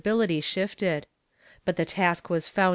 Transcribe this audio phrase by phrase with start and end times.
[0.03, 1.05] h:iity shifted.
[1.67, 2.69] Hut the task was l'o;i:i,l l